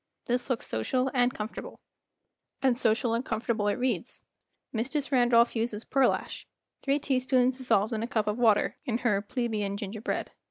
This 0.25 0.49
looks 0.49 0.65
social 0.65 1.11
and 1.13 1.31
comfor 1.31 1.53
table. 1.53 1.79
And 2.63 2.75
social 2.75 3.13
and 3.13 3.23
comfortable 3.23 3.67
it 3.67 3.77
reads. 3.77 4.23
Mistress 4.73 5.11
Randolph 5.11 5.55
uses 5.55 5.85
pearlash—three 5.85 6.97
teaspoons 6.97 7.59
dissolved 7.59 7.93
in 7.93 8.01
a 8.01 8.07
cup 8.07 8.25
of 8.25 8.39
water—in 8.39 8.97
her 8.97 9.21
"Plebeian 9.21 9.77
Ginger 9.77 10.01
Bread." 10.01 10.31